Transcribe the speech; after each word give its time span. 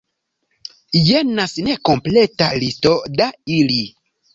Jenas 1.11 1.55
nekompleta 1.69 2.51
listo 2.67 2.99
da 3.23 3.33
ili. 3.63 3.83